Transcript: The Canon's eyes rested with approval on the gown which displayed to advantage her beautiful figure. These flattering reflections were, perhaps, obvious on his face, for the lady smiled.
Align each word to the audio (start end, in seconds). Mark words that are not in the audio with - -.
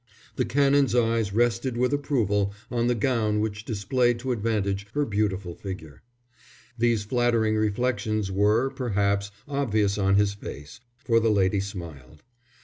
The 0.35 0.45
Canon's 0.45 0.95
eyes 0.95 1.31
rested 1.31 1.77
with 1.77 1.93
approval 1.93 2.55
on 2.71 2.87
the 2.87 2.95
gown 2.95 3.39
which 3.39 3.63
displayed 3.65 4.17
to 4.17 4.31
advantage 4.31 4.87
her 4.95 5.05
beautiful 5.05 5.53
figure. 5.53 6.01
These 6.75 7.03
flattering 7.03 7.55
reflections 7.55 8.31
were, 8.31 8.71
perhaps, 8.71 9.29
obvious 9.47 9.99
on 9.99 10.15
his 10.15 10.33
face, 10.33 10.79
for 11.05 11.19
the 11.19 11.29
lady 11.29 11.59
smiled. 11.59 12.23